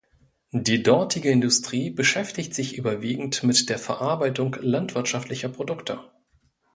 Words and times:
Die 0.55 0.81
dortige 0.81 1.29
Industrie 1.29 1.91
beschäftigt 1.91 2.55
sich 2.55 2.75
überwiegend 2.75 3.43
mit 3.43 3.69
der 3.69 3.77
Verarbeitung 3.77 4.55
landwirtschaftlicher 4.59 5.47
Produkte. 5.49 5.99